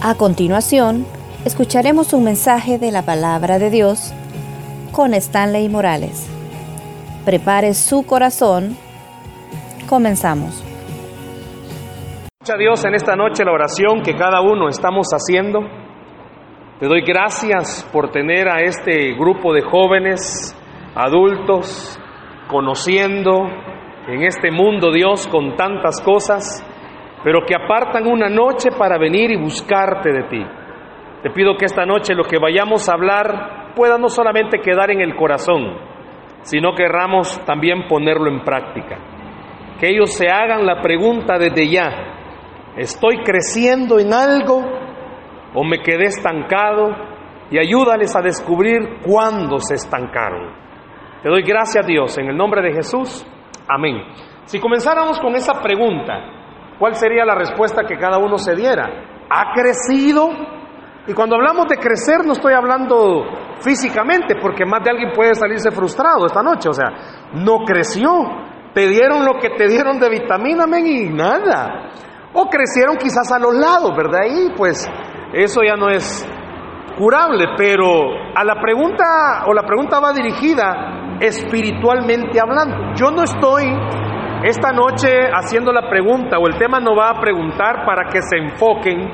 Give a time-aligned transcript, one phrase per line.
[0.00, 1.06] A continuación,
[1.44, 4.14] escucharemos un mensaje de la palabra de Dios
[4.92, 6.30] con Stanley Morales.
[7.24, 8.76] Prepare su corazón.
[9.88, 10.62] Comenzamos.
[12.40, 15.62] Mucha Dios en esta noche la oración que cada uno estamos haciendo.
[16.78, 20.56] Te doy gracias por tener a este grupo de jóvenes,
[20.94, 21.98] adultos,
[22.48, 23.48] conociendo
[24.06, 26.64] en este mundo Dios con tantas cosas
[27.24, 30.46] pero que apartan una noche para venir y buscarte de ti.
[31.22, 35.00] Te pido que esta noche lo que vayamos a hablar pueda no solamente quedar en
[35.00, 35.76] el corazón,
[36.42, 38.98] sino que querramos también ponerlo en práctica.
[39.80, 41.90] Que ellos se hagan la pregunta desde ya,
[42.76, 44.62] ¿estoy creciendo en algo
[45.54, 47.08] o me quedé estancado?
[47.50, 50.52] Y ayúdales a descubrir cuándo se estancaron.
[51.22, 53.26] Te doy gracias Dios en el nombre de Jesús.
[53.66, 54.02] Amén.
[54.44, 56.37] Si comenzáramos con esa pregunta,
[56.78, 58.84] ¿cuál sería la respuesta que cada uno se diera?
[59.30, 60.30] ¿Ha crecido?
[61.06, 63.24] Y cuando hablamos de crecer no estoy hablando
[63.60, 66.88] físicamente, porque más de alguien puede salirse frustrado esta noche, o sea,
[67.34, 68.10] no creció.
[68.74, 71.90] Te dieron lo que te dieron de vitamina, men, y nada.
[72.34, 74.20] O crecieron quizás a los lados, ¿verdad?
[74.28, 74.88] Y pues
[75.32, 76.28] eso ya no es
[76.98, 82.94] curable, pero a la pregunta, o la pregunta va dirigida espiritualmente hablando.
[82.94, 83.66] Yo no estoy
[84.44, 88.36] esta noche haciendo la pregunta o el tema no va a preguntar para que se
[88.36, 89.10] enfoquen.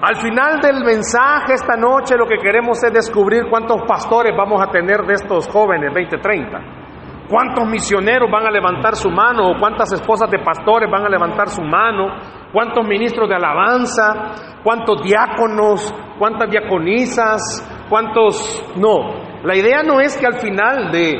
[0.00, 4.70] Al final del mensaje esta noche lo que queremos es descubrir cuántos pastores vamos a
[4.70, 6.84] tener de estos jóvenes 2030.
[7.28, 9.50] ¿Cuántos misioneros van a levantar su mano?
[9.50, 12.16] ¿O cuántas esposas de pastores van a levantar su mano?
[12.52, 14.60] ¿Cuántos ministros de alabanza?
[14.62, 15.94] ¿Cuántos diáconos?
[16.18, 17.86] ¿Cuántas diaconisas?
[17.88, 18.72] ¿Cuántos?
[18.76, 19.42] No.
[19.42, 21.14] La idea no es que al final de,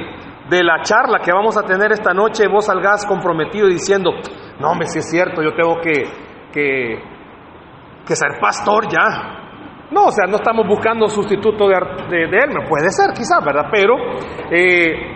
[0.48, 4.11] de la charla que vamos a tener esta noche vos salgas comprometido diciendo,
[4.61, 6.05] no, hombre, si es cierto, yo tengo que,
[6.53, 9.41] que, ser pastor ya.
[9.91, 11.77] No, o sea, no estamos buscando sustituto de,
[12.11, 13.69] de, de él, puede ser quizás, ¿verdad?
[13.70, 13.95] Pero
[14.50, 15.15] eh,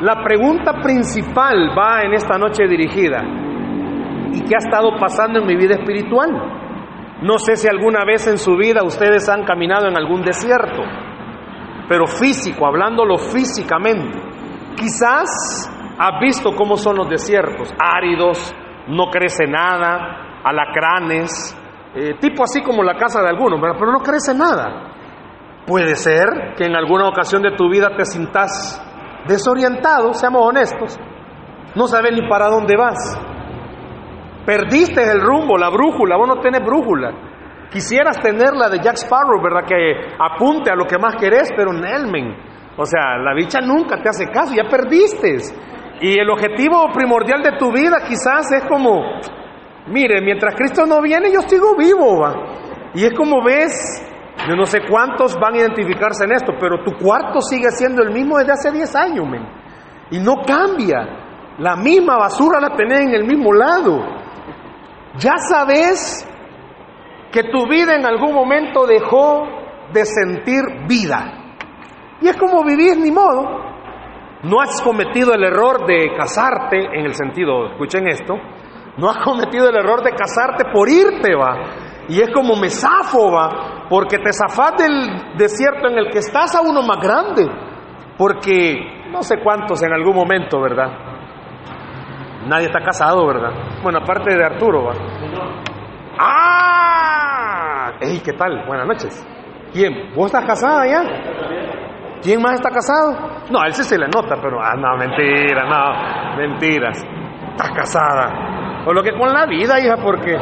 [0.00, 3.22] la pregunta principal va en esta noche dirigida.
[4.32, 6.30] ¿Y qué ha estado pasando en mi vida espiritual?
[7.22, 10.82] No sé si alguna vez en su vida ustedes han caminado en algún desierto,
[11.88, 14.31] pero físico, hablándolo físicamente.
[14.76, 18.54] Quizás has visto cómo son los desiertos, áridos,
[18.88, 21.56] no crece nada, alacranes,
[21.94, 24.92] eh, tipo así como la casa de algunos, pero no crece nada.
[25.66, 28.82] Puede ser que en alguna ocasión de tu vida te sintas
[29.28, 30.98] desorientado, seamos honestos,
[31.74, 33.20] no sabes ni para dónde vas.
[34.44, 37.12] Perdiste el rumbo, la brújula, vos no tenés brújula.
[37.70, 39.64] Quisieras tener la de Jack Sparrow, ¿verdad?
[39.66, 42.36] Que apunte a lo que más querés, pero Nelmen,
[42.76, 45.36] o sea, la bicha nunca te hace caso, ya perdiste.
[46.00, 49.02] Y el objetivo primordial de tu vida quizás es como,
[49.88, 52.34] mire, mientras Cristo no viene, yo sigo vivo, va.
[52.94, 54.02] Y es como ves,
[54.48, 58.10] yo no sé cuántos van a identificarse en esto, pero tu cuarto sigue siendo el
[58.10, 59.46] mismo desde hace 10 años, men.
[60.10, 61.18] Y no cambia.
[61.58, 64.00] La misma basura la tenés en el mismo lado.
[65.18, 66.26] Ya sabes
[67.30, 69.46] que tu vida en algún momento dejó
[69.92, 71.41] de sentir vida.
[72.22, 73.72] Y es como vivir, ni modo.
[74.44, 78.34] No has cometido el error de casarte, en el sentido, escuchen esto,
[78.96, 81.56] no has cometido el error de casarte por irte, va.
[82.08, 82.68] Y es como me
[83.88, 87.48] porque te zafas del desierto en el que estás a uno más grande.
[88.18, 90.90] Porque no sé cuántos en algún momento, ¿verdad?
[92.46, 93.52] Nadie está casado, ¿verdad?
[93.82, 94.92] Bueno, aparte de Arturo, va.
[96.18, 97.92] ¡Ah!
[98.00, 98.66] ¡Ey, qué tal!
[98.66, 99.26] Buenas noches.
[99.72, 100.12] ¿Quién?
[100.14, 101.02] ¿Vos estás casada ya?
[102.22, 103.42] ¿Quién más está casado?
[103.50, 107.02] No, a él sí se le nota, pero, ah, no, mentira, no, mentiras.
[107.50, 108.84] Estás casada.
[108.86, 110.36] O lo que con la vida, hija, porque.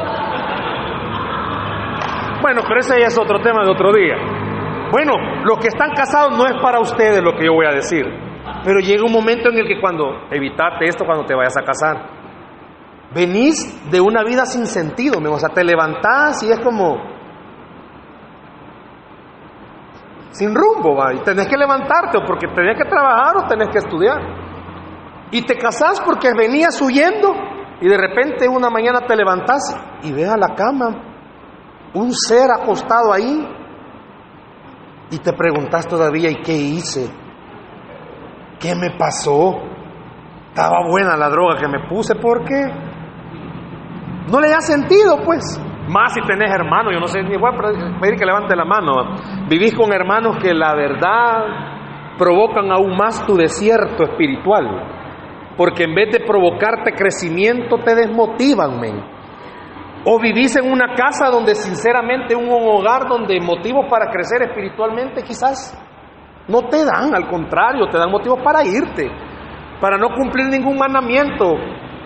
[2.42, 4.16] Bueno, pero ese ya es otro tema de otro día.
[4.92, 5.12] Bueno,
[5.44, 8.04] los que están casados no es para ustedes lo que yo voy a decir.
[8.64, 12.20] Pero llega un momento en el que cuando, evitate esto cuando te vayas a casar.
[13.14, 17.09] Venís de una vida sin sentido, o sea, te levantás y es como,
[20.40, 23.78] sin rumbo, va, y tenés que levantarte o porque tenés que trabajar o tenés que
[23.78, 24.18] estudiar.
[25.30, 27.34] Y te casás porque venías huyendo
[27.78, 30.88] y de repente una mañana te levantás y ves a la cama
[31.92, 33.46] un ser acostado ahí
[35.10, 37.10] y te preguntas todavía, ¿y qué hice?
[38.58, 39.58] ¿Qué me pasó?
[40.48, 42.64] Estaba buena la droga que me puse, ¿por qué?
[44.30, 45.60] No le da sentido, pues.
[45.90, 49.16] Más si tenés hermanos, yo no sé, ni voy a pedir que levante la mano.
[49.48, 55.56] Vivís con hermanos que la verdad provocan aún más tu desierto espiritual.
[55.56, 59.02] Porque en vez de provocarte crecimiento, te desmotivan, men.
[60.04, 65.76] O vivís en una casa donde sinceramente, un hogar donde motivos para crecer espiritualmente quizás
[66.46, 69.10] no te dan, al contrario, te dan motivos para irte,
[69.80, 71.56] para no cumplir ningún mandamiento.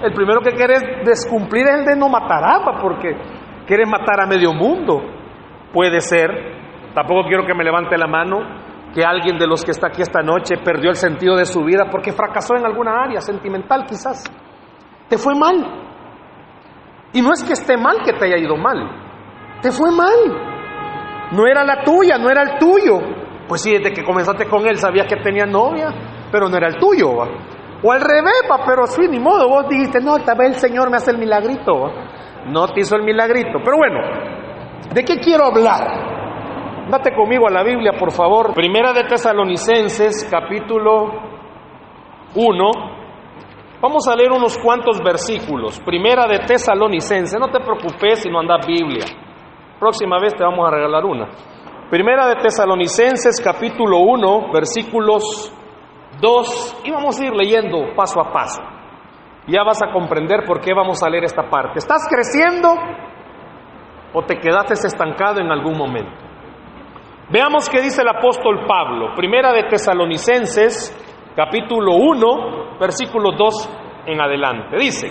[0.02, 3.14] El primero que quieres descumplir es el de no matar agua, porque
[3.66, 5.02] quieres matar a medio mundo.
[5.72, 6.30] Puede ser,
[6.94, 8.38] tampoco quiero que me levante la mano,
[8.94, 11.86] que alguien de los que está aquí esta noche perdió el sentido de su vida
[11.90, 14.24] porque fracasó en alguna área sentimental quizás.
[15.08, 15.82] Te fue mal.
[17.12, 18.90] Y no es que esté mal que te haya ido mal,
[19.60, 20.52] te fue mal.
[21.32, 22.98] No era la tuya, no era el tuyo.
[23.48, 25.88] Pues sí, desde que comenzaste con él sabías que tenía novia,
[26.30, 27.10] pero no era el tuyo.
[27.82, 30.96] O al revés, pero sí, ni modo, vos dijiste, no, tal vez el Señor me
[30.96, 31.92] hace el milagrito.
[32.46, 33.58] No te hizo el milagrito.
[33.64, 34.00] Pero bueno,
[34.92, 36.88] ¿de qué quiero hablar?
[36.90, 38.52] Date conmigo a la Biblia, por favor.
[38.54, 41.10] Primera de Tesalonicenses, capítulo
[42.34, 42.70] 1,
[43.84, 45.78] Vamos a leer unos cuantos versículos.
[45.80, 47.38] Primera de Tesalonicense.
[47.38, 49.04] No te preocupes si no andas Biblia.
[49.78, 51.28] Próxima vez te vamos a regalar una.
[51.90, 55.52] Primera de Tesalonicenses, capítulo 1, versículos
[56.18, 56.80] 2.
[56.84, 58.62] Y vamos a ir leyendo paso a paso.
[59.46, 61.78] Ya vas a comprender por qué vamos a leer esta parte.
[61.78, 62.74] ¿Estás creciendo
[64.12, 66.24] o te quedaste estancado en algún momento?
[67.30, 69.14] Veamos qué dice el apóstol Pablo.
[69.14, 70.94] Primera de Tesalonicenses,
[71.36, 73.70] capítulo 1, versículo 2
[74.06, 74.76] en adelante.
[74.78, 75.10] Dice,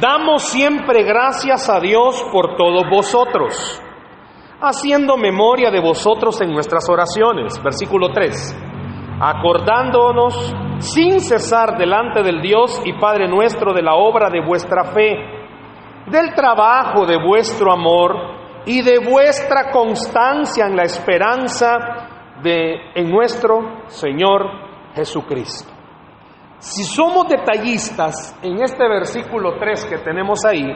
[0.00, 3.82] damos siempre gracias a Dios por todos vosotros,
[4.60, 7.60] haciendo memoria de vosotros en nuestras oraciones.
[7.62, 8.56] Versículo 3,
[9.20, 15.16] acordándonos sin cesar delante del Dios y Padre nuestro de la obra de vuestra fe,
[16.10, 18.16] del trabajo de vuestro amor
[18.66, 24.42] y de vuestra constancia en la esperanza de en nuestro Señor
[24.94, 25.72] Jesucristo.
[26.58, 30.68] Si somos detallistas en este versículo 3 que tenemos ahí,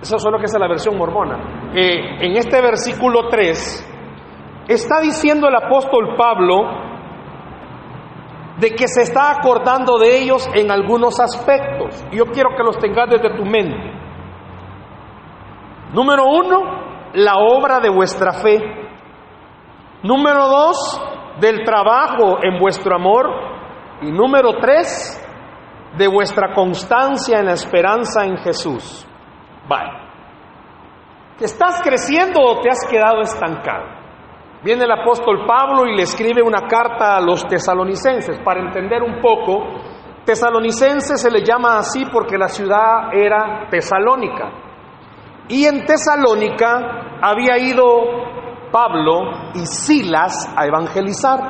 [0.00, 5.48] eso es lo que es la versión mormona, eh, en este versículo 3 está diciendo
[5.48, 6.91] el apóstol Pablo
[8.58, 12.04] de que se está acordando de ellos en algunos aspectos.
[12.12, 13.92] Yo quiero que los tengas desde tu mente.
[15.92, 18.58] Número uno, la obra de vuestra fe.
[20.02, 21.00] Número dos,
[21.40, 23.26] del trabajo en vuestro amor.
[24.02, 25.18] Y número tres,
[25.96, 29.06] de vuestra constancia en la esperanza en Jesús.
[29.68, 30.02] Vale.
[31.38, 34.01] ¿Que estás creciendo o te has quedado estancado?
[34.64, 38.38] Viene el apóstol Pablo y le escribe una carta a los tesalonicenses.
[38.44, 39.64] Para entender un poco,
[40.24, 44.52] tesalonicenses se le llama así porque la ciudad era tesalónica.
[45.48, 47.84] Y en Tesalónica había ido
[48.70, 51.40] Pablo y Silas a evangelizar.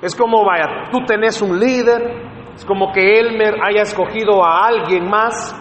[0.00, 5.08] Es como, vaya, tú tenés un líder, es como que Elmer haya escogido a alguien
[5.08, 5.54] más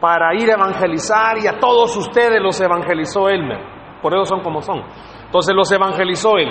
[0.00, 3.58] para ir a evangelizar y a todos ustedes los evangelizó Elmer.
[4.00, 4.82] Por eso son como son.
[5.28, 6.48] Entonces los evangelizó él.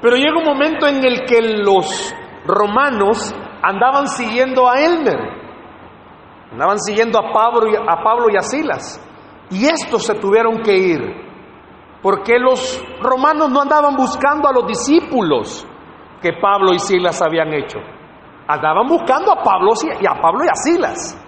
[0.00, 2.14] Pero llega un momento en el que los
[2.46, 5.18] romanos andaban siguiendo a Elmer.
[6.50, 9.06] Andaban siguiendo a Pablo y a, Pablo y Silas.
[9.50, 11.30] Y estos se tuvieron que ir
[12.02, 15.66] porque los romanos no andaban buscando a los discípulos
[16.22, 17.78] que Pablo y Silas habían hecho.
[18.48, 21.22] Andaban buscando a Pablo y a Pablo y Silas.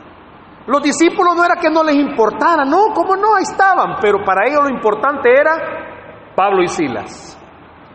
[0.66, 4.48] Los discípulos no era que no les importara, no, cómo no, ahí estaban, pero para
[4.48, 5.91] ellos lo importante era
[6.34, 7.38] Pablo y Silas.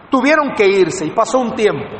[0.10, 1.96] Tuvieron que irse y pasó un tiempo.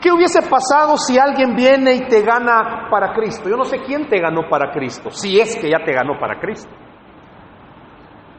[0.00, 3.48] ¿Qué hubiese pasado si alguien viene y te gana para Cristo?
[3.50, 6.40] Yo no sé quién te ganó para Cristo, si es que ya te ganó para
[6.40, 6.70] Cristo.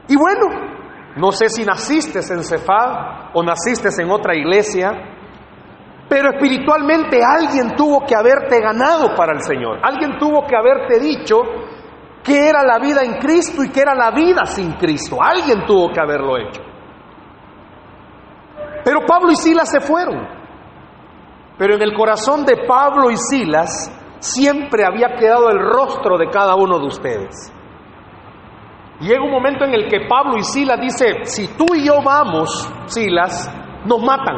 [0.07, 0.47] Y bueno,
[1.17, 4.91] no sé si naciste en Cefad o naciste en otra iglesia,
[6.09, 9.79] pero espiritualmente alguien tuvo que haberte ganado para el Señor.
[9.83, 11.37] Alguien tuvo que haberte dicho
[12.23, 15.17] que era la vida en Cristo y que era la vida sin Cristo.
[15.21, 16.61] Alguien tuvo que haberlo hecho.
[18.83, 20.27] Pero Pablo y Silas se fueron.
[21.57, 26.55] Pero en el corazón de Pablo y Silas siempre había quedado el rostro de cada
[26.55, 27.51] uno de ustedes.
[28.99, 32.71] Llega un momento en el que Pablo y Silas dice, si tú y yo vamos,
[32.85, 33.51] Silas,
[33.85, 34.35] nos matan.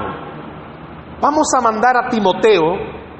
[1.22, 2.76] Vamos a mandar a Timoteo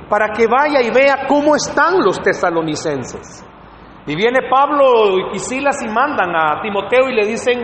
[0.10, 3.46] para que vaya y vea cómo están los tesalonicenses.
[4.06, 7.60] Y viene Pablo y Silas y mandan a Timoteo y le dicen,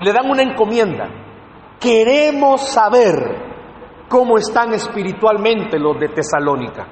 [0.00, 1.08] le dan una encomienda.
[1.78, 6.86] Queremos saber cómo están espiritualmente los de Tesalónica.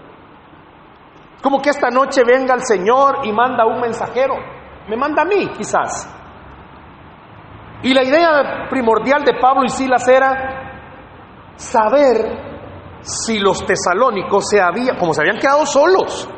[1.42, 4.34] Como que esta noche venga el Señor y manda un mensajero.
[4.88, 6.16] Me manda a mí, quizás.
[7.82, 12.50] Y la idea primordial de Pablo y Silas era saber
[13.00, 16.28] si los tesalónicos se habían, como se habían quedado solos,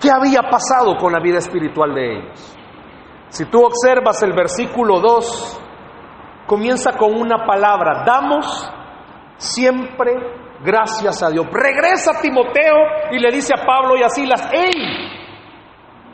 [0.00, 2.56] ¿Qué había pasado con la vida espiritual de ellos?
[3.28, 5.60] Si tú observas el versículo 2,
[6.46, 8.70] comienza con una palabra, damos
[9.36, 10.12] siempre
[10.62, 11.46] gracias a Dios.
[11.50, 12.76] Regresa Timoteo
[13.12, 14.72] y le dice a Pablo y a Silas, ¡hey!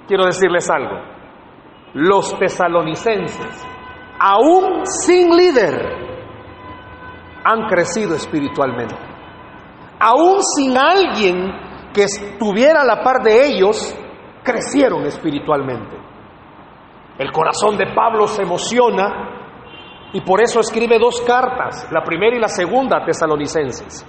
[0.06, 1.00] Quiero decirles algo,
[1.94, 3.66] los tesalonicenses,
[4.18, 6.04] aún sin líder,
[7.44, 8.96] han crecido espiritualmente.
[10.00, 13.96] Aún sin alguien que estuviera a la par de ellos,
[14.42, 15.96] crecieron espiritualmente.
[17.18, 22.40] El corazón de Pablo se emociona y por eso escribe dos cartas, la primera y
[22.40, 24.04] la segunda a tesalonicenses.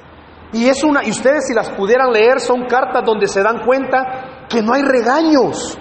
[0.52, 4.46] Y es una y ustedes si las pudieran leer son cartas donde se dan cuenta
[4.50, 5.78] que no hay regaños.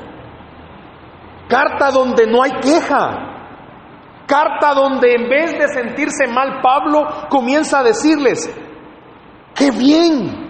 [1.49, 3.33] Carta donde no hay queja.
[4.27, 8.51] Carta donde en vez de sentirse mal Pablo comienza a decirles,
[9.55, 10.44] qué bien,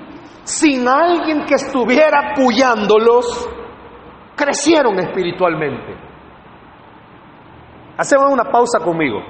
[0.44, 3.48] sin alguien que estuviera apoyándolos,
[4.36, 5.96] crecieron espiritualmente.
[7.96, 9.20] Hacemos una pausa conmigo.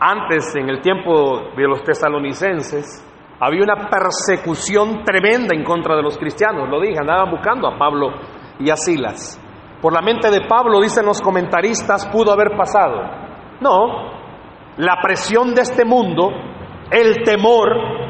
[0.00, 3.04] Antes, en el tiempo de los tesalonicenses,
[3.40, 6.68] había una persecución tremenda en contra de los cristianos.
[6.68, 8.10] Lo dije, andaban buscando a Pablo
[8.60, 9.40] y a Silas.
[9.82, 13.00] Por la mente de Pablo, dicen los comentaristas, pudo haber pasado.
[13.60, 14.10] No,
[14.76, 16.30] la presión de este mundo,
[16.90, 17.68] el temor,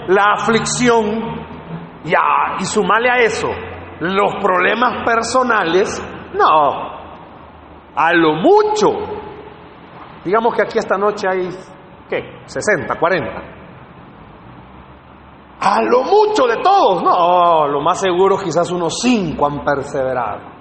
[0.08, 1.06] la aflicción,
[2.04, 2.12] y,
[2.60, 3.48] y sumarle a eso
[4.00, 6.02] los problemas personales,
[6.34, 6.98] no,
[7.94, 8.90] a lo mucho.
[10.24, 11.48] Digamos que aquí esta noche hay,
[12.08, 12.42] ¿qué?
[12.44, 13.58] 60, 40.
[15.60, 20.58] A lo mucho de todos, no, lo más seguro quizás unos 5 han perseverado.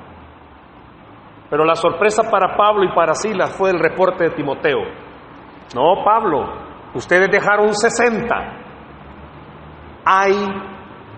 [1.50, 4.80] Pero la sorpresa para Pablo y para Silas fue el reporte de Timoteo.
[5.76, 6.46] No, Pablo,
[6.96, 8.57] ustedes dejaron 60.
[10.10, 10.34] Hay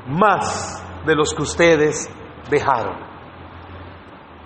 [0.08, 2.10] más de los que ustedes
[2.50, 2.98] dejaron.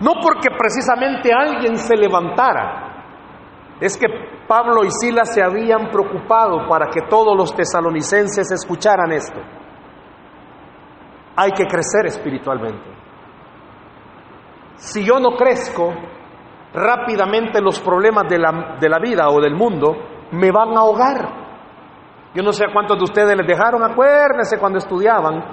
[0.02, 2.84] No porque precisamente alguien se levantara,
[3.80, 4.08] es que
[4.48, 9.40] Pablo y Silas se habían preocupado para que todos los tesalonicenses escucharan esto.
[11.38, 12.92] Hay que crecer espiritualmente.
[14.76, 15.94] Si yo no crezco,
[16.74, 19.96] rápidamente los problemas de la, de la, vida o del mundo
[20.32, 21.43] me van a ahogar.
[22.34, 25.44] Yo no sé a cuántos de ustedes les dejaron, acuérdense cuando estudiaban,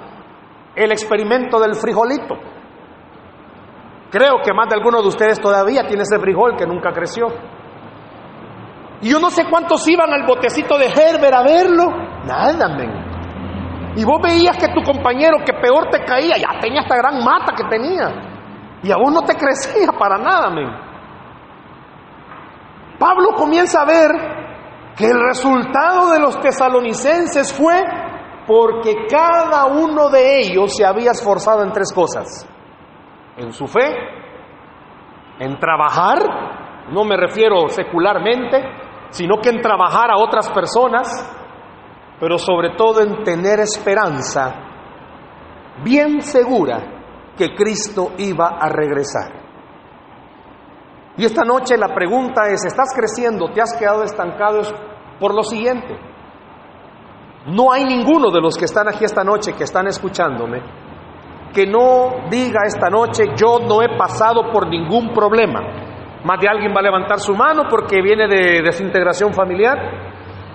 [0.75, 2.35] el experimento del frijolito.
[4.09, 7.27] Creo que más de algunos de ustedes todavía tiene ese frijol que nunca creció.
[9.01, 11.85] Y yo no sé cuántos iban al botecito de Herbert a verlo.
[12.25, 13.11] Nada, men.
[13.95, 17.53] Y vos veías que tu compañero que peor te caía, ya tenía esta gran mata
[17.55, 18.79] que tenía.
[18.83, 20.69] Y aún no te crecía para nada, men.
[22.99, 24.40] Pablo comienza a ver
[24.95, 27.81] que el resultado de los tesalonicenses fue
[28.47, 32.47] porque cada uno de ellos se había esforzado en tres cosas.
[33.37, 33.95] En su fe,
[35.39, 36.19] en trabajar,
[36.91, 38.61] no me refiero secularmente,
[39.09, 41.07] sino que en trabajar a otras personas,
[42.19, 44.53] pero sobre todo en tener esperanza
[45.83, 49.40] bien segura que Cristo iba a regresar.
[51.17, 53.49] Y esta noche la pregunta es, ¿estás creciendo?
[53.51, 54.59] ¿Te has quedado estancado?
[54.61, 54.73] Es
[55.19, 55.99] por lo siguiente.
[57.47, 60.61] No hay ninguno de los que están aquí esta noche, que están escuchándome,
[61.53, 65.59] que no diga esta noche, yo no he pasado por ningún problema.
[66.23, 69.77] Más de alguien va a levantar su mano porque viene de desintegración familiar.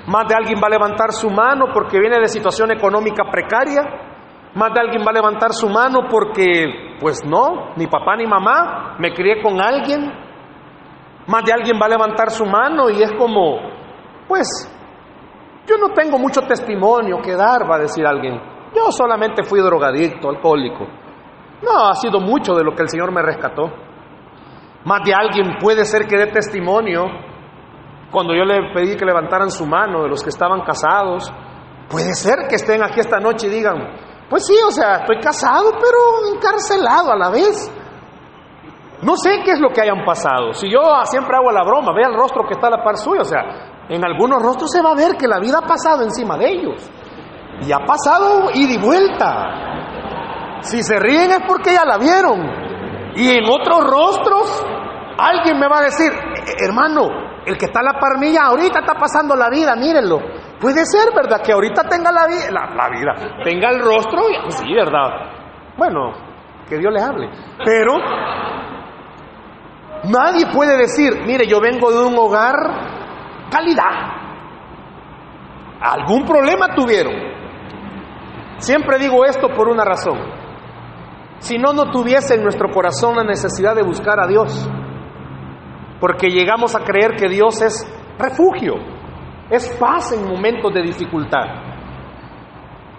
[0.07, 3.83] Más de alguien va a levantar su mano porque viene de situación económica precaria.
[4.55, 8.95] Más de alguien va a levantar su mano porque, pues no, ni papá ni mamá,
[8.99, 10.26] me crié con alguien.
[11.27, 13.59] Más de alguien va a levantar su mano y es como,
[14.29, 14.47] pues,
[15.67, 18.41] yo no tengo mucho testimonio que dar, va a decir alguien.
[18.75, 20.87] Yo solamente fui drogadicto, alcohólico.
[21.63, 23.73] No, ha sido mucho de lo que el Señor me rescató.
[24.85, 27.05] Más de alguien puede ser que dé testimonio
[28.13, 31.33] cuando yo le pedí que levantaran su mano de los que estaban casados.
[31.89, 33.77] Puede ser que estén aquí esta noche y digan,
[34.31, 37.71] pues sí, o sea, estoy casado, pero encarcelado a la vez.
[39.03, 40.55] No sé qué es lo que hayan pasado.
[40.55, 43.21] Si yo siempre hago la broma, vea el rostro que está a la par suyo,
[43.21, 46.37] o sea, en algunos rostros se va a ver que la vida ha pasado encima
[46.37, 46.91] de ellos.
[47.61, 50.61] Y ha pasado ida y vuelta.
[50.61, 52.41] Si se ríen es porque ya la vieron.
[53.17, 54.67] Y en otros rostros,
[55.19, 56.11] alguien me va a decir,
[56.67, 57.09] hermano,
[57.47, 60.19] el que está a la par mía ahorita está pasando la vida, mírenlo.
[60.61, 61.41] Puede ser, ¿verdad?
[61.43, 65.77] Que ahorita tenga la, vida, la, vida, tenga el rostro, y, sí, ¿verdad?
[65.77, 66.13] Bueno,
[66.69, 67.31] que Dios le hable.
[67.65, 67.95] Pero
[70.09, 72.57] nadie puede decir, mire, yo vengo de un hogar
[73.51, 74.17] calidad.
[75.81, 77.15] ¿Algún problema tuvieron?
[78.59, 80.19] Siempre digo esto por una razón.
[81.39, 84.69] si no, no tuviese en nuestro corazón la necesidad de buscar a Dios.
[86.01, 87.87] Porque llegamos a creer que Dios es
[88.19, 88.75] refugio,
[89.51, 91.45] es paz en momentos de dificultad.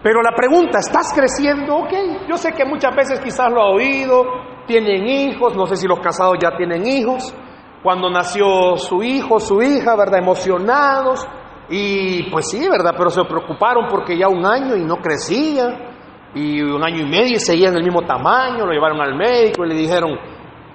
[0.03, 1.75] Pero la pregunta, ¿estás creciendo?
[1.75, 1.93] Ok,
[2.29, 4.23] yo sé que muchas veces quizás lo ha oído,
[4.67, 7.33] tienen hijos, no sé si los casados ya tienen hijos,
[7.81, 10.19] cuando nació su hijo, su hija, ¿verdad?
[10.19, 11.27] Emocionados,
[11.69, 12.93] y pues sí, ¿verdad?
[12.97, 15.93] Pero se preocuparon porque ya un año y no crecía,
[16.33, 19.69] y un año y medio y seguían el mismo tamaño, lo llevaron al médico y
[19.69, 20.11] le dijeron,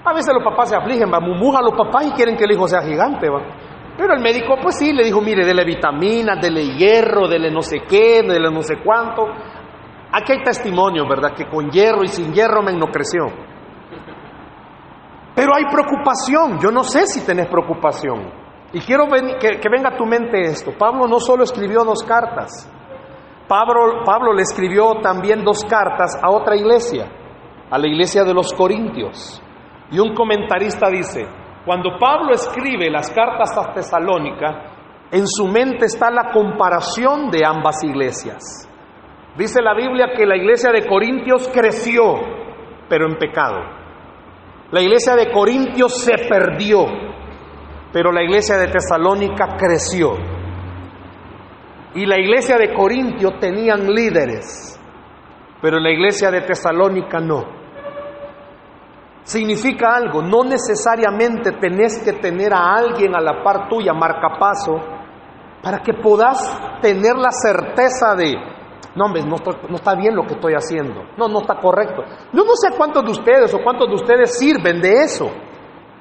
[0.04, 2.66] a veces los papás se afligen, va, a los papás y quieren que el hijo
[2.66, 3.40] sea gigante, va.
[3.96, 7.82] Pero el médico, pues sí, le dijo, mire, dele vitaminas, dele hierro, dele no sé
[7.86, 9.26] qué, dele no sé cuánto.
[10.12, 11.34] Aquí hay testimonio, ¿verdad?
[11.34, 13.26] Que con hierro y sin hierro men no creció.
[15.34, 18.30] Pero hay preocupación, yo no sé si tenés preocupación.
[18.72, 20.72] Y quiero que, que venga a tu mente esto.
[20.78, 22.70] Pablo no solo escribió dos cartas,
[23.52, 27.06] Pablo, Pablo le escribió también dos cartas a otra iglesia,
[27.70, 29.42] a la iglesia de los Corintios.
[29.90, 31.26] Y un comentarista dice,
[31.66, 34.72] cuando Pablo escribe las cartas a Tesalónica,
[35.10, 38.66] en su mente está la comparación de ambas iglesias.
[39.36, 42.14] Dice la Biblia que la iglesia de Corintios creció,
[42.88, 43.81] pero en pecado.
[44.72, 46.86] La iglesia de Corintios se perdió,
[47.92, 50.14] pero la iglesia de Tesalónica creció.
[51.94, 54.80] Y la iglesia de Corintio tenían líderes,
[55.60, 57.44] pero la iglesia de Tesalónica no.
[59.24, 64.72] Significa algo, no necesariamente tenés que tener a alguien a la par tuya, marcapaso,
[65.62, 68.34] para que puedas tener la certeza de,
[68.94, 69.36] no hombre, no,
[69.68, 72.02] no, está bien lo que estoy haciendo, no, no está correcto.
[72.32, 75.30] Yo no sé cuántos de ustedes o cuántos de ustedes sirven de eso.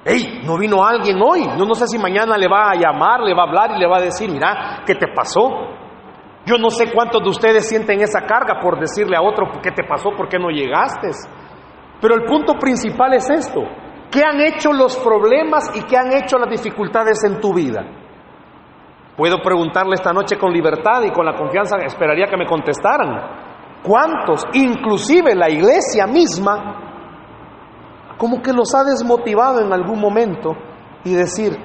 [0.03, 3.35] Hey, no vino alguien hoy, yo no sé si mañana le va a llamar, le
[3.35, 5.47] va a hablar y le va a decir, mira, ¿qué te pasó?
[6.45, 9.83] Yo no sé cuántos de ustedes sienten esa carga por decirle a otro qué te
[9.83, 11.09] pasó, por qué no llegaste.
[12.01, 13.61] Pero el punto principal es esto.
[14.09, 18.00] ¿Qué han hecho los problemas y qué han hecho las dificultades en tu vida?
[19.15, 23.81] Puedo preguntarle esta noche con libertad y con la confianza, esperaría que me contestaran.
[23.83, 30.55] ¿Cuántos, inclusive la iglesia misma, como que los ha desmotivado en algún momento
[31.03, 31.57] y decir,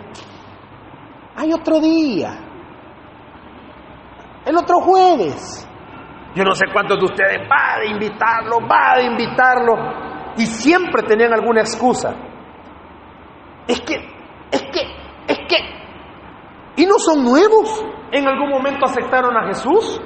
[1.36, 2.46] hay otro día,
[4.46, 5.68] el otro jueves.
[6.34, 9.74] Yo no sé cuántos de ustedes va de invitarlo, va de invitarlo.
[10.36, 12.14] Y siempre tenían alguna excusa.
[13.66, 14.15] Es que.
[16.76, 17.84] Y no son nuevos.
[18.12, 20.00] En algún momento aceptaron a Jesús.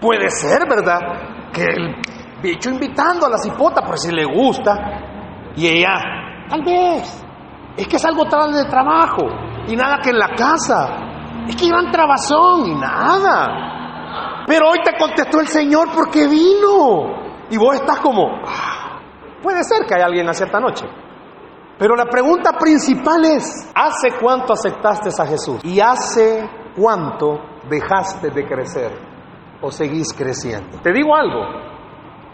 [0.00, 1.50] Puede ser, ¿verdad?
[1.52, 1.96] Que el
[2.40, 5.52] bicho invitando a la cipota, por si le gusta.
[5.56, 7.24] Y ella, tal vez.
[7.76, 9.26] Es que es algo tarde de trabajo.
[9.66, 11.44] Y nada que en la casa.
[11.48, 14.44] Es que iban trabazón y nada.
[14.46, 17.28] Pero hoy te contestó el Señor porque vino.
[17.50, 19.00] Y vos estás como, ah,
[19.42, 20.86] puede ser que haya alguien así esta noche.
[21.78, 25.60] Pero la pregunta principal es, ¿hace cuánto aceptaste a Jesús?
[25.64, 27.38] ¿Y hace cuánto
[27.68, 28.90] dejaste de crecer
[29.62, 30.80] o seguís creciendo?
[30.82, 31.40] Te digo algo,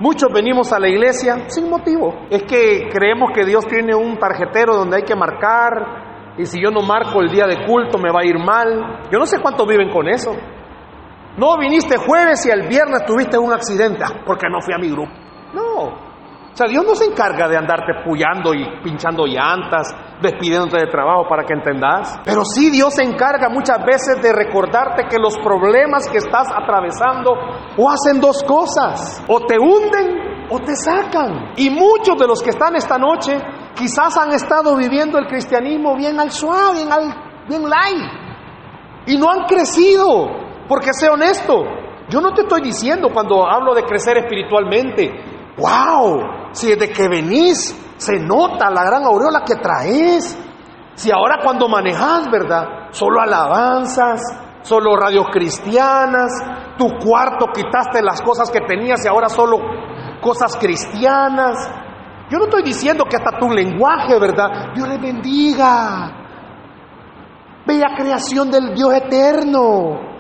[0.01, 2.27] muchos venimos a la iglesia sin motivo.
[2.31, 6.71] Es que creemos que Dios tiene un tarjetero donde hay que marcar y si yo
[6.71, 9.09] no marco el día de culto me va a ir mal.
[9.13, 10.35] Yo no sé cuántos viven con eso.
[11.37, 14.89] No viniste jueves y el viernes tuviste un accidente ah, porque no fui a mi
[14.89, 15.13] grupo.
[15.53, 16.04] No.
[16.55, 21.27] O sea, Dios no se encarga de andarte puyando y pinchando llantas, despidiéndote de trabajo
[21.29, 22.21] para que entendas.
[22.25, 27.33] Pero sí Dios se encarga muchas veces de recordarte que los problemas que estás atravesando
[27.77, 29.23] o hacen dos cosas.
[29.27, 31.53] O te hunden o te sacan.
[31.57, 33.37] Y muchos de los que están esta noche
[33.75, 37.15] Quizás han estado viviendo el cristianismo bien al suave, bien, al,
[37.49, 38.13] bien light.
[39.07, 40.29] Y no han crecido.
[40.69, 41.65] Porque sé honesto,
[42.09, 45.11] yo no te estoy diciendo cuando hablo de crecer espiritualmente,
[45.59, 50.39] wow, si desde que venís se nota la gran aureola que traes.
[50.95, 52.89] Si ahora cuando manejas, ¿verdad?
[52.91, 54.21] Solo alabanzas,
[54.63, 56.31] solo radios cristianas,
[56.79, 59.59] tu cuarto quitaste las cosas que tenías y ahora solo
[60.21, 61.57] cosas cristianas.
[62.31, 64.73] Yo no estoy diciendo que hasta tu lenguaje, ¿verdad?
[64.75, 66.25] Dios le bendiga.
[67.67, 70.14] Bella creación del Dios eterno.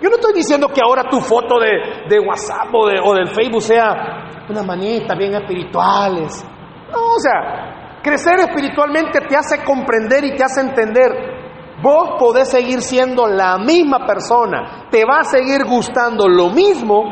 [0.00, 3.62] Yo no estoy diciendo que ahora tu foto de, WhatsApp o, de, o del Facebook
[3.62, 6.44] sea una manita bien espirituales.
[6.92, 11.38] No, o sea, crecer espiritualmente te hace comprender y te hace entender.
[11.82, 17.04] Vos podés seguir siendo la misma persona, te va a seguir gustando lo mismo,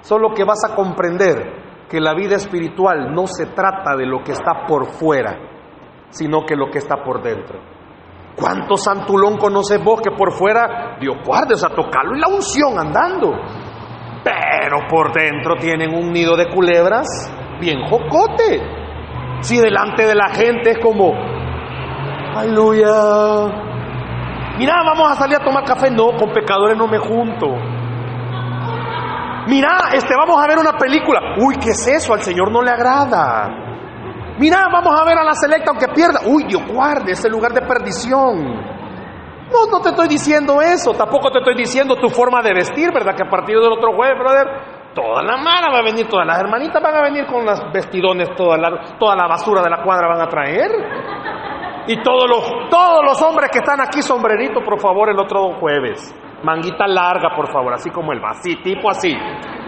[0.00, 4.32] solo que vas a comprender que la vida espiritual no se trata de lo que
[4.32, 5.38] está por fuera,
[6.10, 7.60] sino que lo que está por dentro.
[8.36, 12.78] ¿Cuánto santulón conoces vos que por fuera, Dios guarde, o sea, tocarlo y la unción
[12.78, 13.32] andando?
[14.24, 17.06] Pero por dentro tienen un nido de culebras
[17.60, 18.60] bien jocote.
[19.40, 21.12] Si delante de la gente es como,
[22.34, 23.62] aleluya.
[24.58, 25.90] Mira, vamos a salir a tomar café.
[25.90, 27.46] No, con pecadores no me junto.
[29.46, 31.36] Mira, este, vamos a ver una película.
[31.38, 32.14] Uy, ¿qué es eso?
[32.14, 33.63] Al Señor no le agrada.
[34.38, 36.20] Mira, vamos a ver a la selecta aunque pierda.
[36.26, 38.74] Uy, Dios guarde, ese lugar de perdición.
[39.52, 43.14] No, no te estoy diciendo eso, tampoco te estoy diciendo tu forma de vestir, ¿verdad?
[43.14, 44.48] Que a partir del otro jueves, brother,
[44.94, 48.34] toda la mano va a venir, todas las hermanitas van a venir con las vestidones,
[48.36, 50.70] toda la, toda la basura de la cuadra van a traer.
[51.86, 56.12] Y todos los, todos los hombres que están aquí, sombrerito, por favor, el otro jueves.
[56.42, 59.14] Manguita larga, por favor, así como el así, tipo así.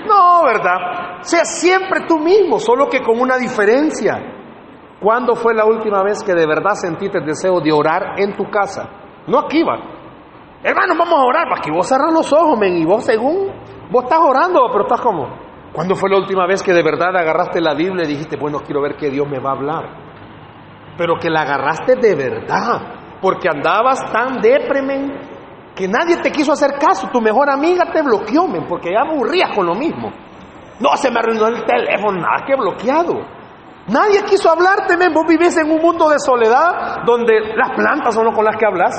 [0.06, 1.20] No, ¿verdad?
[1.20, 4.45] Sea siempre tú mismo, solo que con una diferencia.
[5.00, 8.44] ¿Cuándo fue la última vez que de verdad sentiste el deseo de orar en tu
[8.50, 8.88] casa?
[9.26, 9.78] No aquí va.
[10.62, 13.52] Hermano, vamos a orar, que vos cerras los ojos, men, y vos según,
[13.90, 15.28] vos estás orando, pero estás como,
[15.72, 18.80] ¿cuándo fue la última vez que de verdad agarraste la Biblia y dijiste, bueno, quiero
[18.80, 19.84] ver que Dios me va a hablar?
[20.96, 25.12] Pero que la agarraste de verdad, porque andabas tan depremen
[25.74, 29.54] que nadie te quiso hacer caso, tu mejor amiga te bloqueó, men, porque ya aburrías
[29.54, 30.10] con lo mismo.
[30.80, 33.35] No, se me arruinó el teléfono, nada que bloqueado.
[33.88, 35.12] Nadie quiso hablarte, men.
[35.14, 38.94] Vos vivís en un mundo de soledad donde las plantas son con las que hablas.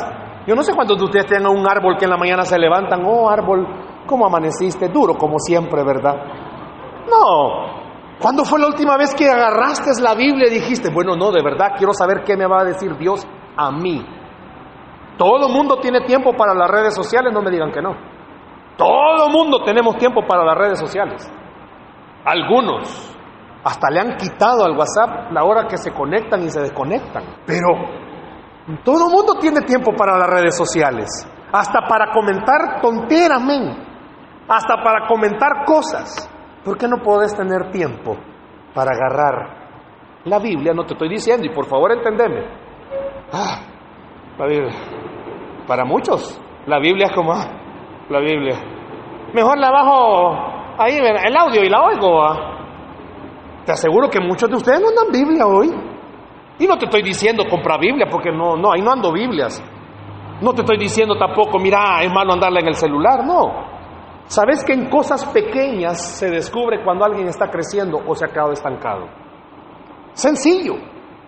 [0.46, 3.04] Yo no sé cuántos de ustedes tengan un árbol que en la mañana se levantan.
[3.06, 3.68] Oh, árbol,
[4.08, 4.88] ¿cómo amaneciste?
[4.88, 6.16] Duro, como siempre, ¿verdad?
[7.10, 7.78] No.
[8.20, 11.74] ¿Cuándo fue la última vez que agarraste la Biblia y dijiste, bueno, no, de verdad
[11.78, 14.04] quiero saber qué me va a decir Dios a mí?
[15.18, 17.96] Todo el mundo tiene tiempo para las redes sociales, no me digan que no.
[18.78, 21.30] Todo el mundo tenemos tiempo para las redes sociales.
[22.24, 23.17] Algunos,
[23.68, 27.24] hasta le han quitado al WhatsApp la hora que se conectan y se desconectan.
[27.46, 27.68] Pero
[28.82, 31.10] todo el mundo tiene tiempo para las redes sociales.
[31.52, 33.42] Hasta para comentar tonteras.
[34.48, 36.32] Hasta para comentar cosas.
[36.64, 38.16] ¿Por qué no puedes tener tiempo
[38.74, 40.74] para agarrar la Biblia?
[40.74, 42.46] No te estoy diciendo, y por favor entendeme.
[43.34, 43.60] Ah,
[44.38, 44.76] la Biblia.
[45.68, 47.48] Para muchos, la Biblia es como ah,
[48.10, 48.56] la Biblia.
[49.34, 50.38] Mejor la bajo
[50.78, 52.24] ahí el audio y la oigo.
[52.24, 52.57] ¿ah?
[53.68, 55.68] Te aseguro que muchos de ustedes no andan Biblia hoy.
[56.58, 59.62] Y no te estoy diciendo compra Biblia, porque no, no, ahí no ando Biblias.
[60.42, 63.68] No te estoy diciendo tampoco, mira, es malo andarla en el celular, no.
[64.28, 68.54] ¿Sabes que en cosas pequeñas se descubre cuando alguien está creciendo o se ha quedado
[68.54, 69.10] estancado?
[70.14, 70.76] Sencillo.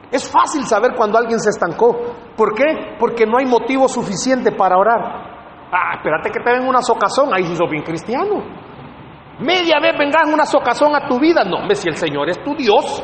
[0.10, 1.94] Es fácil saber cuando alguien se estancó.
[2.38, 2.96] ¿Por qué?
[2.98, 5.02] Porque no hay motivo suficiente para orar.
[5.74, 8.69] Ah, espérate que te den una socazón, ahí sí bien cristiano.
[9.40, 11.44] Media vez vengas una socazón a tu vida.
[11.44, 13.04] No, hombre, si el Señor es tu Dios.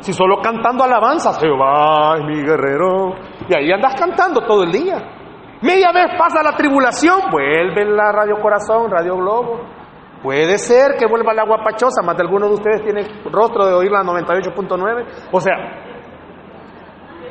[0.00, 3.14] Si solo cantando alabanzas, Jehová es mi guerrero.
[3.48, 4.96] Y ahí andas cantando todo el día.
[5.60, 9.60] Media vez pasa la tribulación, vuelve la Radio Corazón, Radio Globo.
[10.22, 13.90] Puede ser que vuelva la guapachosa, más de algunos de ustedes tienen rostro de oír
[13.90, 15.28] la 98.9.
[15.32, 15.54] O sea,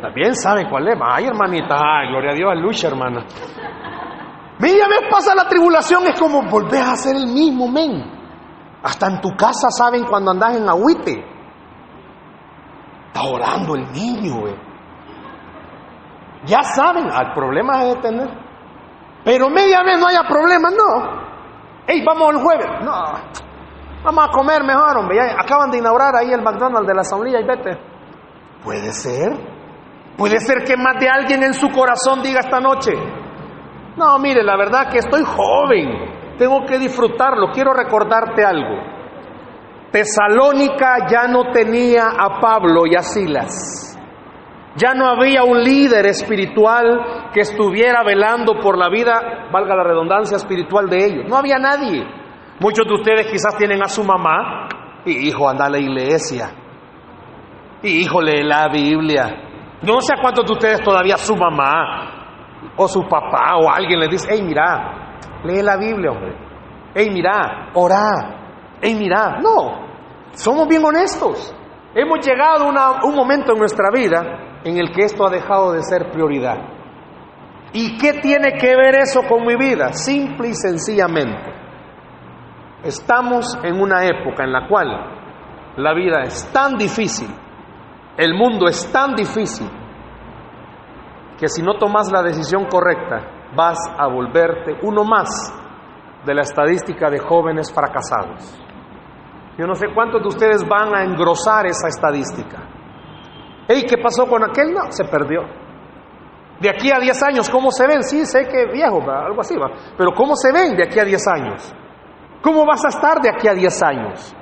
[0.02, 0.98] también saben cuál es.
[1.02, 3.26] Ay, hermanita, ay, gloria a Dios, lucha, hermana.
[4.60, 8.17] Media vez pasa la tribulación, es como volver a ser el mismo, men.
[8.88, 11.22] Hasta en tu casa saben cuando andas en agüite.
[13.08, 14.46] Está orando el niño,
[16.46, 18.30] Ya saben, al problema es de tener.
[19.26, 21.84] Pero media vez no haya problema, no.
[21.86, 22.68] Ey, vamos el jueves.
[22.82, 23.04] No.
[24.06, 25.20] Vamos a comer mejor, hombre.
[25.38, 27.78] Acaban de inaugurar ahí el McDonald's de la sombrilla y vete.
[28.64, 29.34] Puede ser.
[30.18, 32.94] Puede ser que más de alguien en su corazón diga esta noche.
[33.98, 36.17] No, mire, la verdad que estoy joven.
[36.38, 37.52] Tengo que disfrutarlo.
[37.52, 38.98] Quiero recordarte algo.
[39.92, 43.98] Tesalónica ya no tenía a Pablo y a Silas.
[44.76, 50.38] Ya no había un líder espiritual que estuviera velando por la vida, valga la redundancia
[50.38, 51.26] espiritual de ellos.
[51.28, 52.06] No había nadie.
[52.60, 54.68] Muchos de ustedes quizás tienen a su mamá
[55.06, 56.52] y hijo anda a la iglesia.
[57.82, 59.80] Y hijo lee la Biblia.
[59.82, 64.10] No sé a cuántos de ustedes todavía su mamá o su papá o alguien les
[64.10, 65.07] dice, hey mira,
[65.44, 66.36] Lee la Biblia, hombre.
[66.94, 68.78] Ey, mira, orá.
[68.82, 69.40] Ey, mira.
[69.42, 69.88] No,
[70.32, 71.56] somos bien honestos.
[71.94, 75.82] Hemos llegado a un momento en nuestra vida en el que esto ha dejado de
[75.84, 76.58] ser prioridad.
[77.74, 79.94] ¿Y qué tiene que ver eso con mi vida?
[79.94, 81.54] Simple y sencillamente.
[82.84, 84.88] Estamos en una época en la cual
[85.78, 87.30] la vida es tan difícil,
[88.18, 89.70] el mundo es tan difícil,
[91.38, 95.28] que si no tomas la decisión correcta, vas a volverte uno más
[96.24, 98.58] de la estadística de jóvenes fracasados.
[99.58, 102.60] Yo no sé cuántos de ustedes van a engrosar esa estadística.
[103.70, 104.72] ¿Y ¿qué pasó con aquel?
[104.72, 105.42] No, se perdió.
[106.60, 108.04] De aquí a 10 años, ¿cómo se ven?
[108.04, 109.72] Sí, sé que viejo, algo así va.
[109.98, 111.76] Pero ¿cómo se ven de aquí a 10 años?
[112.42, 114.36] ¿Cómo vas a estar de aquí a 10 años?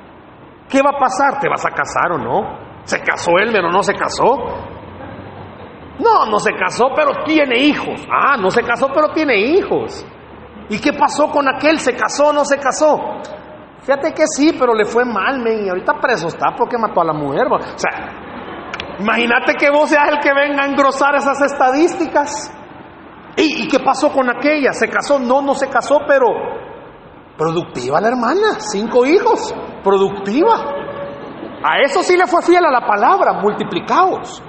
[0.69, 1.39] ¿Qué va a pasar?
[1.39, 2.83] ¿Te vas a casar o no?
[2.83, 4.74] ¿Se casó él, pero no se casó?
[5.99, 8.01] No, no se casó, pero tiene hijos.
[8.11, 10.05] Ah, no se casó, pero tiene hijos.
[10.69, 11.79] ¿Y qué pasó con aquel?
[11.79, 12.99] ¿Se casó o no se casó?
[13.81, 15.65] Fíjate que sí, pero le fue mal, men.
[15.65, 17.47] Y ahorita preso está porque mató a la mujer.
[17.51, 22.51] O sea, imagínate que vos seas el que venga a engrosar esas estadísticas.
[23.37, 24.73] ¿Y, ¿Y qué pasó con aquella?
[24.73, 25.19] ¿Se casó?
[25.19, 26.25] No, no se casó, pero
[27.37, 28.59] productiva la hermana.
[28.59, 29.53] Cinco hijos.
[29.83, 30.55] Productiva.
[31.63, 34.41] A eso sí le fue fiel a la palabra, multiplicados.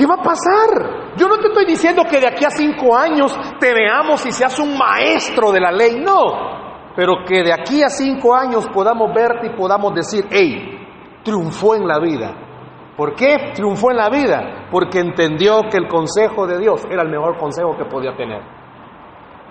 [0.00, 1.14] ¿Qué va a pasar?
[1.18, 4.58] Yo no te estoy diciendo que de aquí a cinco años te veamos y seas
[4.58, 6.94] un maestro de la ley, no.
[6.96, 11.86] Pero que de aquí a cinco años podamos verte y podamos decir, hey, triunfó en
[11.86, 12.32] la vida.
[12.96, 14.68] ¿Por qué triunfó en la vida?
[14.70, 18.40] Porque entendió que el consejo de Dios era el mejor consejo que podía tener.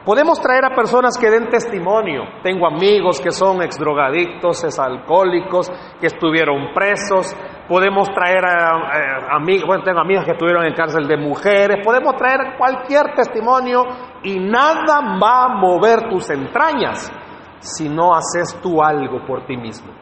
[0.03, 2.23] Podemos traer a personas que den testimonio.
[2.41, 5.69] Tengo amigos que son exdrogadictos, exalcohólicos,
[6.01, 7.35] que estuvieron presos.
[7.69, 11.85] Podemos traer a, amigos, bueno, tengo amigas que estuvieron en cárcel de mujeres.
[11.85, 13.83] Podemos traer cualquier testimonio
[14.23, 17.11] y nada va a mover tus entrañas
[17.59, 19.93] si no haces tú algo por ti mismo.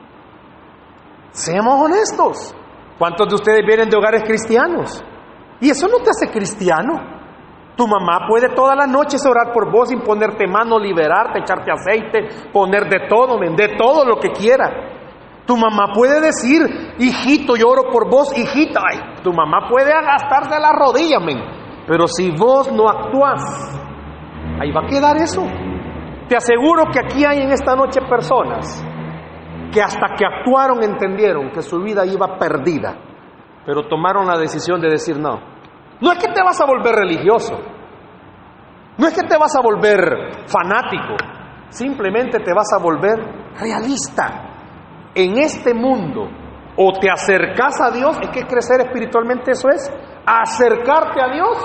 [1.31, 2.55] Seamos honestos.
[2.97, 5.03] ¿Cuántos de ustedes vienen de hogares cristianos?
[5.59, 7.17] Y eso no te hace cristiano.
[7.75, 12.49] Tu mamá puede todas las noches orar por vos, sin ponerte mano, liberarte, echarte aceite,
[12.51, 14.95] poner de todo, de todo lo que quiera.
[15.45, 16.61] Tu mamá puede decir,
[16.99, 18.81] hijito, lloro por vos, hijita.
[18.91, 21.37] Ay, tu mamá puede agastarse la rodilla, men.
[21.87, 23.41] Pero si vos no actúas,
[24.61, 25.43] ahí va a quedar eso.
[26.27, 28.85] Te aseguro que aquí hay en esta noche personas
[29.71, 32.95] que hasta que actuaron entendieron que su vida iba perdida,
[33.65, 35.39] pero tomaron la decisión de decir no,
[36.01, 37.57] no es que te vas a volver religioso,
[38.97, 41.15] no es que te vas a volver fanático,
[41.69, 43.19] simplemente te vas a volver
[43.59, 44.43] realista.
[45.13, 46.27] En este mundo,
[46.77, 49.91] o te acercas a Dios, es que crecer espiritualmente eso es,
[50.25, 51.57] acercarte a Dios,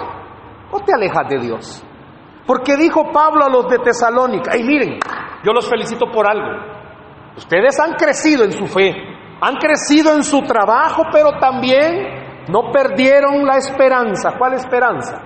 [0.71, 1.87] o te alejas de Dios.
[2.47, 4.99] Porque dijo Pablo a los de Tesalónica, y miren,
[5.45, 6.73] yo los felicito por algo.
[7.37, 8.95] Ustedes han crecido en su fe,
[9.41, 14.33] han crecido en su trabajo, pero también no perdieron la esperanza.
[14.39, 15.21] ¿Cuál esperanza?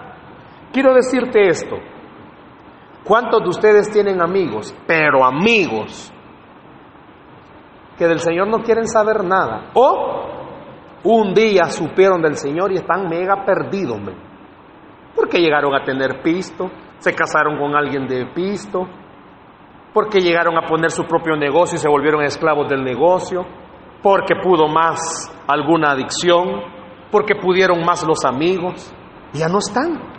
[0.73, 1.77] Quiero decirte esto.
[3.05, 6.13] ¿Cuántos de ustedes tienen amigos, pero amigos,
[7.99, 9.71] que del Señor no quieren saber nada?
[9.75, 10.27] O
[11.05, 14.01] un día supieron del Señor y están mega perdidos,
[15.15, 18.87] porque llegaron a tener pisto, se casaron con alguien de pisto,
[19.95, 23.47] porque llegaron a poner su propio negocio y se volvieron esclavos del negocio,
[24.03, 26.61] porque pudo más alguna adicción,
[27.11, 28.93] porque pudieron más los amigos,
[29.33, 30.17] ya no están.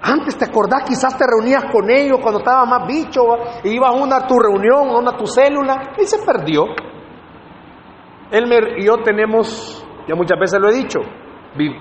[0.00, 3.22] Antes te acordás, quizás te reunías con ellos cuando estaba más bicho,
[3.64, 6.66] ibas a una a tu reunión, a una a tu célula, y se perdió.
[8.30, 11.00] Elmer y yo tenemos, ya muchas veces lo he dicho,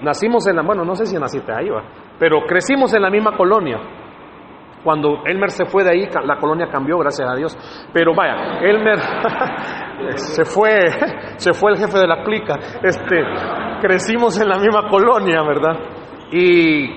[0.02, 1.84] nacimos en la, bueno, no sé si naciste ahí, va,
[2.20, 3.80] pero crecimos en la misma colonia.
[4.84, 7.58] Cuando Elmer se fue de ahí, la colonia cambió, gracias a Dios.
[7.92, 8.98] Pero vaya, Elmer
[10.16, 10.80] se fue,
[11.36, 12.56] se fue el jefe de la clica.
[12.82, 13.18] Este,
[13.82, 15.78] crecimos en la misma colonia, ¿verdad?
[16.32, 16.88] Y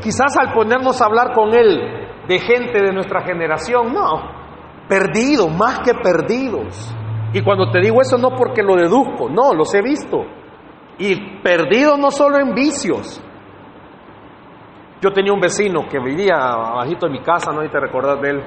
[0.00, 1.98] quizás al ponernos a hablar con él
[2.28, 6.94] de gente de nuestra generación, no, perdidos, más que perdidos.
[7.32, 10.24] Y cuando te digo eso no porque lo deduzco, no, los he visto.
[10.98, 13.22] Y perdidos no solo en vicios,
[15.00, 18.30] yo tenía un vecino que vivía abajito de mi casa, no hay te recordar de
[18.30, 18.44] él,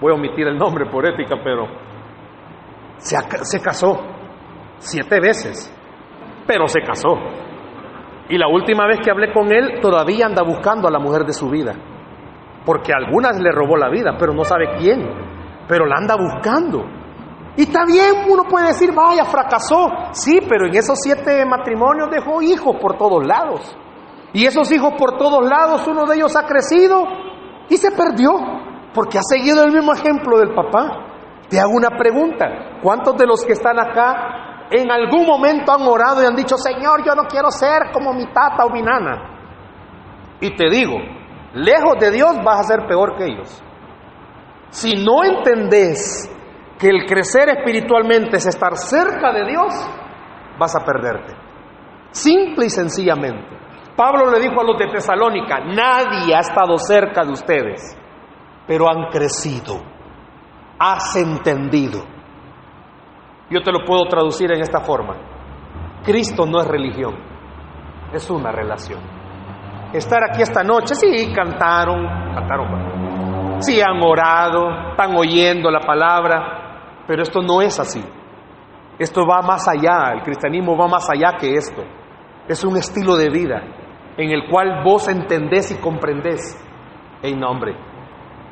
[0.00, 1.66] voy a omitir el nombre por ética, pero
[2.96, 4.00] se, se casó
[4.78, 5.72] siete veces,
[6.46, 7.16] pero se casó.
[8.28, 11.32] Y la última vez que hablé con él, todavía anda buscando a la mujer de
[11.32, 11.74] su vida,
[12.64, 15.08] porque a algunas le robó la vida, pero no sabe quién,
[15.68, 17.01] pero la anda buscando.
[17.56, 19.88] Y está bien, uno puede decir, vaya, fracasó.
[20.12, 23.76] Sí, pero en esos siete matrimonios dejó hijos por todos lados.
[24.32, 27.04] Y esos hijos por todos lados, uno de ellos ha crecido
[27.68, 28.30] y se perdió,
[28.94, 31.08] porque ha seguido el mismo ejemplo del papá.
[31.50, 36.22] Te hago una pregunta, ¿cuántos de los que están acá en algún momento han orado
[36.22, 39.32] y han dicho, Señor, yo no quiero ser como mi tata o mi nana?
[40.40, 40.96] Y te digo,
[41.52, 43.62] lejos de Dios vas a ser peor que ellos.
[44.70, 46.30] Si no entendés
[46.82, 49.72] que el crecer espiritualmente es estar cerca de Dios,
[50.58, 51.32] vas a perderte.
[52.10, 53.46] Simple y sencillamente.
[53.96, 57.96] Pablo le dijo a los de Tesalónica, nadie ha estado cerca de ustedes,
[58.66, 59.80] pero han crecido,
[60.76, 62.02] has entendido.
[63.48, 65.14] Yo te lo puedo traducir en esta forma.
[66.02, 67.14] Cristo no es religión,
[68.12, 68.98] es una relación.
[69.92, 76.61] Estar aquí esta noche, sí, cantaron, cantaron, sí han orado, están oyendo la palabra,
[77.06, 78.02] pero esto no es así.
[78.98, 81.82] Esto va más allá, el cristianismo va más allá que esto.
[82.48, 83.62] Es un estilo de vida
[84.16, 86.40] en el cual vos entendés y comprendés.
[87.22, 87.74] Ey, no, hombre,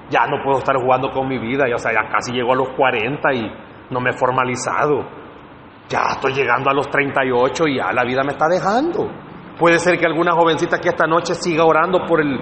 [0.08, 2.56] ya no puedo estar jugando con mi vida, ya, o sea, ya casi llego a
[2.56, 3.52] los 40 y
[3.90, 5.04] no me he formalizado.
[5.88, 9.08] Ya estoy llegando a los 38 y ya la vida me está dejando.
[9.58, 12.38] Puede ser que alguna jovencita que esta noche siga orando por el,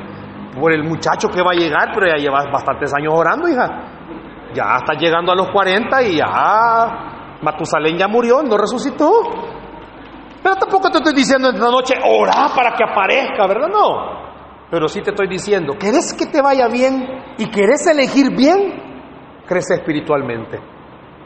[0.61, 3.98] por el muchacho que va a llegar, pero ya llevas bastantes años orando, hija.
[4.55, 9.11] Ya está llegando a los 40 y ya Matusalén ya murió, no resucitó.
[10.43, 13.69] Pero tampoco te estoy diciendo esta noche, ora para que aparezca, ¿verdad?
[13.69, 14.19] No.
[14.71, 17.07] Pero sí te estoy diciendo, ¿querés que te vaya bien
[17.39, 19.43] y querés elegir bien?
[19.47, 20.61] Crece espiritualmente.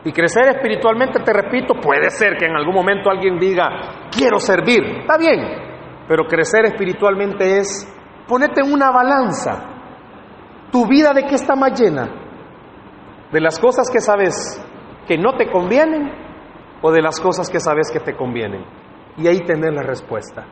[0.04, 5.00] Y crecer espiritualmente, te repito, puede ser que en algún momento alguien diga, quiero servir.
[5.00, 5.40] Está bien.
[6.08, 7.88] Pero crecer espiritualmente es
[8.26, 9.68] ponerte en una balanza.
[10.70, 12.21] ¿Tu vida de qué está más llena?
[13.32, 14.62] ¿De las cosas que sabes
[15.08, 16.12] que no te convienen
[16.82, 18.64] o de las cosas que sabes que te convienen?
[19.16, 20.44] Y ahí tener la respuesta.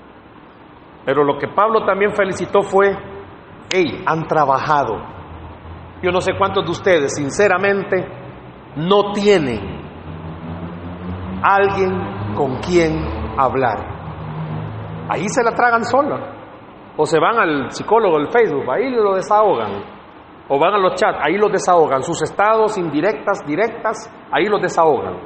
[1.05, 2.97] Pero lo que Pablo también felicitó fue,
[3.73, 4.97] hey, han trabajado.
[6.03, 8.07] Yo no sé cuántos de ustedes, sinceramente,
[8.77, 9.61] no tienen
[11.43, 12.99] alguien con quien
[13.38, 14.01] hablar.
[15.11, 16.37] Ahí se la tragan sola.
[16.97, 19.99] O se van al psicólogo, al Facebook, ahí lo desahogan.
[20.52, 22.02] O van a los chats, ahí los desahogan.
[22.02, 25.16] Sus estados indirectas, directas, ahí los desahogan.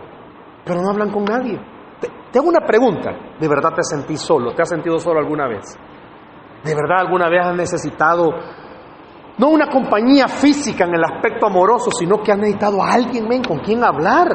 [0.62, 1.58] Pero no hablan con nadie.
[1.98, 3.10] Te, hago una pregunta.
[3.40, 4.54] ¿De verdad te sentís solo?
[4.54, 5.78] ¿Te has sentido solo alguna vez?
[6.62, 8.32] ¿De verdad alguna vez has necesitado
[9.38, 13.42] no una compañía física en el aspecto amoroso, sino que has necesitado a alguien men,
[13.42, 14.28] con quien hablar?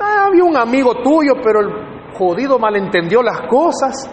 [0.00, 4.10] Ah, había un amigo tuyo, pero el jodido malentendió las cosas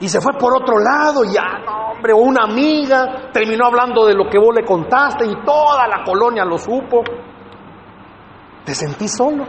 [0.00, 4.14] y se fue por otro lado, ya, no, hombre, o una amiga terminó hablando de
[4.14, 7.02] lo que vos le contaste y toda la colonia lo supo.
[8.64, 9.44] Te sentí solo.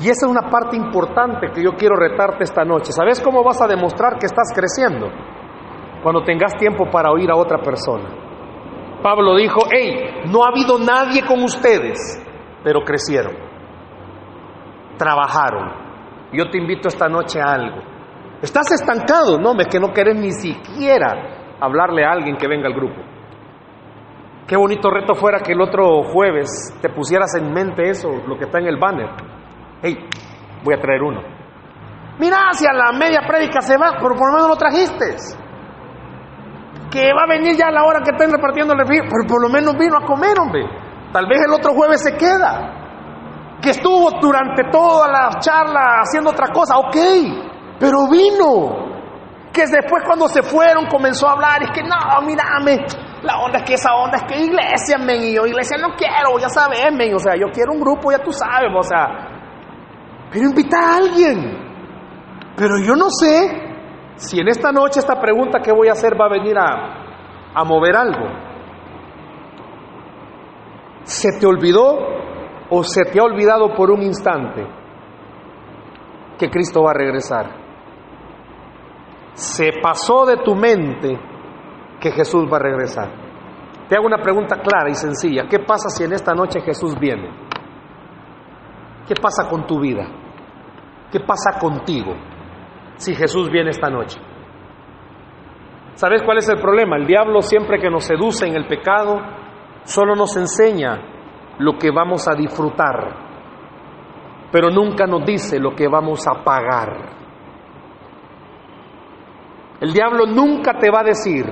[0.00, 2.90] Y esa es una parte importante que yo quiero retarte esta noche.
[2.90, 5.08] ¿Sabes cómo vas a demostrar que estás creciendo?
[6.02, 8.08] Cuando tengas tiempo para oír a otra persona.
[9.02, 11.98] Pablo dijo, hey, no ha habido nadie con ustedes,
[12.64, 13.34] pero crecieron,
[14.98, 15.70] trabajaron.
[16.32, 17.89] Yo te invito esta noche a algo.
[18.42, 22.74] Estás estancado, no, es que no querés ni siquiera hablarle a alguien que venga al
[22.74, 23.00] grupo.
[24.46, 26.48] Qué bonito reto fuera que el otro jueves
[26.80, 29.10] te pusieras en mente eso, lo que está en el banner.
[29.82, 29.96] Hey,
[30.64, 31.20] voy a traer uno.
[32.18, 35.16] Mira, si a la media prédica se va, pero por lo menos lo trajiste.
[36.90, 39.48] Que va a venir ya a la hora que estén repartiendo el pero por lo
[39.48, 40.64] menos vino a comer, hombre.
[41.12, 43.58] Tal vez el otro jueves se queda.
[43.62, 46.96] Que estuvo durante toda la charla haciendo otra cosa, ok,
[47.80, 48.90] pero vino.
[49.52, 52.86] Que después cuando se fueron comenzó a hablar, es que no, mírame,
[53.22, 56.38] la onda es que esa onda es que iglesia, men, y yo iglesia no quiero,
[56.38, 60.44] ya sabes, men, o sea, yo quiero un grupo, ya tú sabes, o sea, pero
[60.44, 61.58] invita a alguien.
[62.56, 66.26] Pero yo no sé si en esta noche esta pregunta que voy a hacer va
[66.26, 68.26] a venir a, a mover algo.
[71.02, 71.98] ¿Se te olvidó
[72.68, 74.64] o se te ha olvidado por un instante
[76.38, 77.59] que Cristo va a regresar?
[79.34, 81.18] ¿Se pasó de tu mente
[82.00, 83.08] que Jesús va a regresar?
[83.88, 85.48] Te hago una pregunta clara y sencilla.
[85.48, 87.30] ¿Qué pasa si en esta noche Jesús viene?
[89.08, 90.06] ¿Qué pasa con tu vida?
[91.10, 92.14] ¿Qué pasa contigo
[92.96, 94.20] si Jesús viene esta noche?
[95.94, 96.96] ¿Sabes cuál es el problema?
[96.96, 99.18] El diablo siempre que nos seduce en el pecado
[99.82, 101.00] solo nos enseña
[101.58, 103.16] lo que vamos a disfrutar,
[104.52, 107.10] pero nunca nos dice lo que vamos a pagar.
[109.80, 111.46] El diablo nunca te va a decir,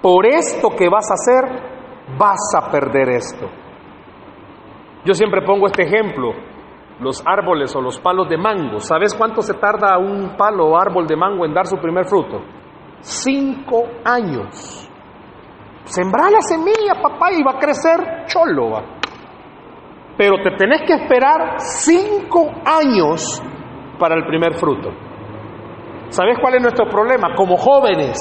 [0.00, 3.46] por esto que vas a hacer, vas a perder esto.
[5.04, 6.32] Yo siempre pongo este ejemplo,
[7.00, 8.80] los árboles o los palos de mango.
[8.80, 12.42] ¿Sabes cuánto se tarda un palo o árbol de mango en dar su primer fruto?
[13.00, 14.88] Cinco años.
[15.84, 18.70] Sembrar la semilla, papá, y va a crecer cholo.
[18.70, 18.82] ¿va?
[20.16, 23.42] Pero te tenés que esperar cinco años
[23.98, 25.07] para el primer fruto.
[26.10, 27.34] ¿Sabes cuál es nuestro problema?
[27.36, 28.16] Como jóvenes,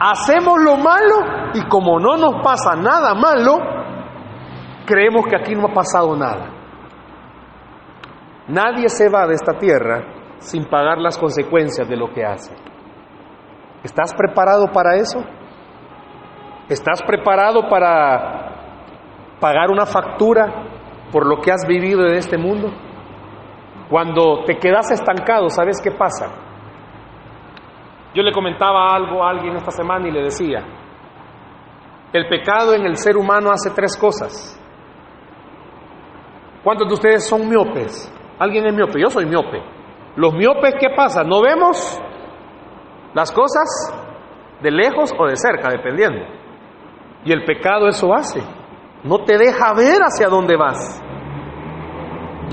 [0.00, 3.58] hacemos lo malo y como no nos pasa nada malo,
[4.84, 6.50] creemos que aquí no ha pasado nada.
[8.48, 10.04] Nadie se va de esta tierra
[10.38, 12.54] sin pagar las consecuencias de lo que hace.
[13.84, 15.20] ¿Estás preparado para eso?
[16.68, 20.64] ¿Estás preparado para pagar una factura
[21.12, 22.70] por lo que has vivido en este mundo?
[23.88, 26.47] Cuando te quedas estancado, ¿sabes qué pasa?
[28.14, 30.64] Yo le comentaba algo a alguien esta semana y le decía,
[32.12, 34.58] el pecado en el ser humano hace tres cosas.
[36.64, 38.12] ¿Cuántos de ustedes son miopes?
[38.38, 39.00] ¿Alguien es miope?
[39.00, 39.62] Yo soy miope.
[40.16, 41.22] Los miopes, ¿qué pasa?
[41.22, 42.00] No vemos
[43.14, 43.94] las cosas
[44.60, 46.24] de lejos o de cerca, dependiendo.
[47.24, 48.40] Y el pecado eso hace.
[49.04, 51.02] No te deja ver hacia dónde vas.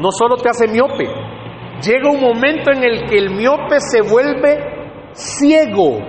[0.02, 1.06] No solo te hace miope.
[1.82, 4.75] Llega un momento en el que el miope se vuelve
[5.16, 6.00] ciego.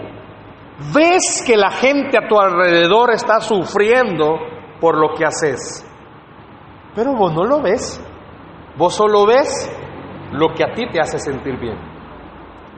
[0.95, 4.37] Ves que la gente a tu alrededor está sufriendo
[4.81, 5.85] por lo que haces.
[6.95, 8.03] Pero vos no lo ves.
[8.77, 9.49] Vos solo ves
[10.33, 11.79] lo que a ti te hace sentir bien.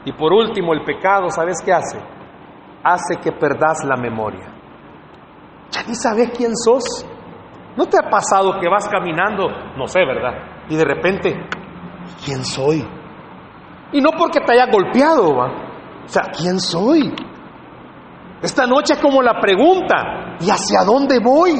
[0.04, 1.98] Y por último, el pecado, ¿sabes qué hace?
[2.84, 4.46] Hace que perdas la memoria.
[5.70, 6.84] Ya ni sabes quién sos.
[7.76, 10.66] ¿No te ha pasado que vas caminando, no sé, verdad?
[10.68, 11.36] Y de repente,
[12.24, 12.86] ¿quién soy?
[13.92, 15.67] Y no porque te haya golpeado, ¿va?
[16.08, 17.14] O sea, ¿quién soy?
[18.40, 21.52] Esta noche es como la pregunta, ¿y hacia dónde voy?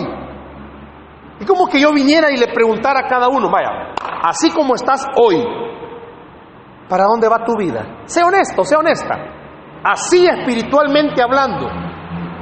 [1.39, 3.93] Y como que yo viniera y le preguntara a cada uno, vaya,
[4.23, 5.45] así como estás hoy,
[6.89, 8.05] ¿para dónde va tu vida?
[8.07, 9.17] Sé honesto, sé honesta.
[9.85, 11.69] Así espiritualmente hablando,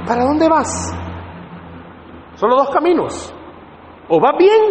[0.07, 0.95] ¿para dónde vas?
[2.35, 3.33] Solo dos caminos.
[4.07, 4.61] O va bien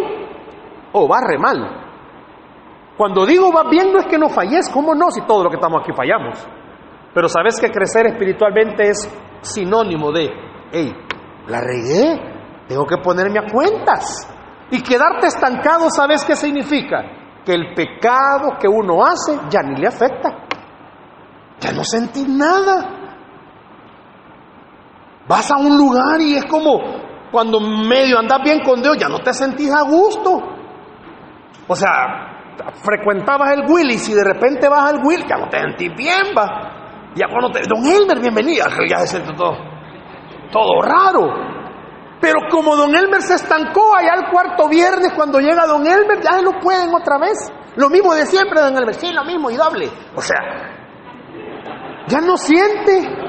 [0.91, 1.83] o va re mal.
[2.97, 5.11] Cuando digo va bien no es que no falles, ¿cómo no?
[5.11, 6.47] Si todo lo que estamos aquí fallamos.
[7.17, 9.09] Pero sabes que crecer espiritualmente es
[9.41, 10.29] sinónimo de,
[10.71, 10.93] hey,
[11.47, 12.15] la regué,
[12.67, 14.31] tengo que ponerme a cuentas.
[14.69, 17.41] Y quedarte estancado, ¿sabes qué significa?
[17.43, 20.45] Que el pecado que uno hace ya ni le afecta.
[21.59, 22.87] Ya no sentís nada.
[25.27, 26.79] Vas a un lugar y es como
[27.31, 30.39] cuando medio andas bien con Dios, ya no te sentís a gusto.
[31.67, 32.53] O sea,
[32.83, 36.76] frecuentabas el Willis y de repente vas al Will, ya no te sentís bien, va.
[37.17, 37.49] Ya cuando.
[37.67, 38.65] Don Elmer, bienvenida.
[38.87, 39.57] Ya se siente todo,
[40.51, 41.47] todo raro.
[42.21, 46.41] Pero como don Elmer se estancó allá el cuarto viernes, cuando llega don Elmer, ya
[46.41, 47.51] lo pueden otra vez.
[47.75, 48.95] Lo mismo de siempre, don Elmer.
[48.95, 49.89] Sí, lo mismo y doble.
[50.15, 50.37] O sea,
[52.07, 53.25] ya no siente.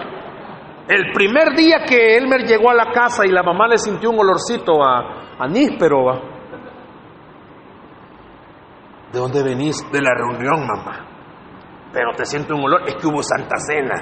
[0.88, 4.20] El primer día que Elmer llegó a la casa y la mamá le sintió un
[4.20, 5.98] olorcito a, a níspero,
[9.12, 9.76] ¿de dónde venís?
[9.92, 11.17] De la reunión, mamá.
[11.98, 13.96] Pero te siento un olor, es que hubo Santa Cena.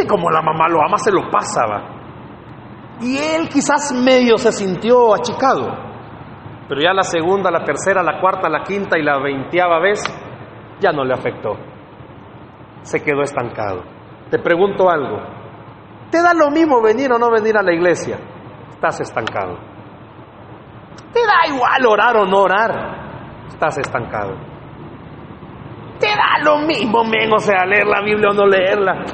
[0.00, 1.62] Y como la mamá lo ama, se lo pasa,
[3.00, 5.66] Y él quizás medio se sintió achicado.
[6.68, 10.00] Pero ya la segunda, la tercera, la cuarta, la quinta y la veinteava vez,
[10.78, 11.56] ya no le afectó.
[12.82, 13.82] Se quedó estancado.
[14.30, 15.18] Te pregunto algo.
[16.08, 18.16] ¿Te da lo mismo venir o no venir a la iglesia?
[18.70, 19.58] Estás estancado.
[21.12, 23.48] ¿Te da igual orar o no orar?
[23.48, 24.47] Estás estancado.
[25.98, 29.04] Te da lo mismo, men, o sea, leer la Biblia o no leerla.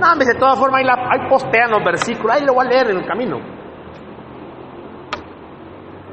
[0.00, 2.96] No, de todas formas, ahí, la, postean los versículos, ahí lo voy a leer en
[2.98, 3.38] el camino.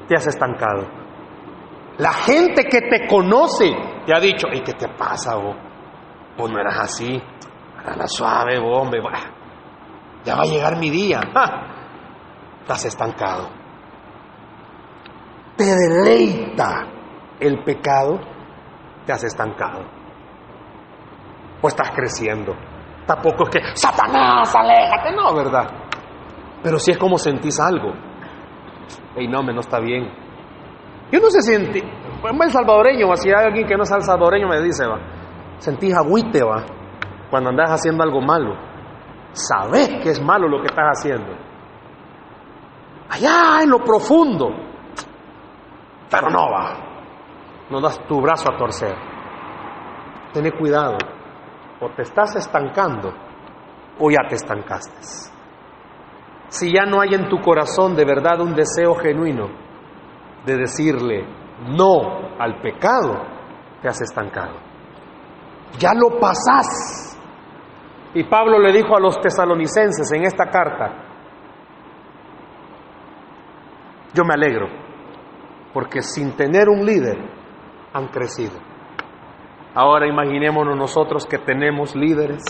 [0.08, 0.88] Te has estancado.
[1.98, 3.72] La gente que te conoce
[4.06, 5.56] te ha dicho, ¿y qué te pasa, vos?
[6.38, 7.22] Vos no eras así.
[7.98, 9.02] la suave, vos, hombre.
[10.24, 11.22] Ya va a llegar mi día.
[12.62, 13.50] Estás estancado.
[15.58, 16.88] Te deleita
[17.40, 18.20] el pecado,
[19.06, 19.99] te has estancado.
[21.62, 22.56] O estás creciendo.
[23.06, 25.68] Tampoco es que, Satanás, aléjate, no, ¿verdad?
[26.62, 27.94] Pero si es como sentís algo.
[29.16, 30.12] Ey, no, me no está bien.
[31.12, 34.48] Yo no sé si en el salvadoreño, o si hay alguien que no es salvadoreño,
[34.48, 35.00] me dice, va,
[35.58, 36.64] sentís agüite, va,
[37.30, 38.56] cuando andas haciendo algo malo.
[39.32, 41.34] Sabes que es malo lo que estás haciendo.
[43.10, 44.50] Allá en lo profundo.
[46.10, 46.90] Pero no va.
[47.70, 48.96] No das tu brazo a torcer.
[50.34, 50.98] Ten cuidado.
[51.82, 53.14] O te estás estancando
[54.00, 54.98] o ya te estancaste.
[56.50, 59.50] Si ya no hay en tu corazón de verdad un deseo genuino
[60.46, 61.26] de decirle
[61.68, 63.22] no al pecado,
[63.82, 64.56] te has estancado.
[65.78, 67.18] Ya lo pasás.
[68.14, 71.06] Y Pablo le dijo a los tesalonicenses en esta carta,
[74.14, 74.68] yo me alegro,
[75.74, 77.18] porque sin tener un líder
[77.94, 78.69] han crecido.
[79.80, 82.44] Ahora imaginémonos nosotros que tenemos líderes.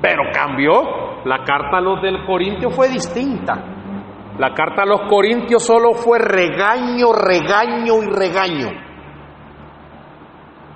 [0.00, 0.72] Pero cambió.
[1.26, 3.52] La carta a los del Corintio fue distinta.
[4.38, 8.68] La carta a los Corintios solo fue regaño, regaño y regaño.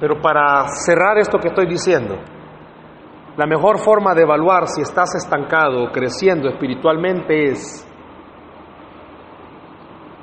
[0.01, 2.19] Pero para cerrar esto que estoy diciendo,
[3.39, 7.89] la mejor forma de evaluar si estás estancado o creciendo espiritualmente es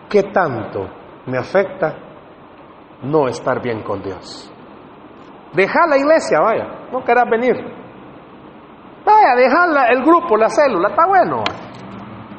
[0.07, 0.87] qué tanto
[1.25, 2.04] me afecta
[3.05, 4.51] no estar bien con Dios.
[5.53, 7.55] Deja la iglesia, vaya, no querás venir.
[9.05, 11.43] Vaya, dejar el grupo, la célula, está bueno.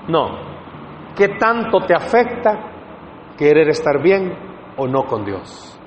[0.09, 0.47] No,
[1.17, 4.37] ¿Qué tanto te afecta querer estar bien
[4.77, 5.81] o no con Dios?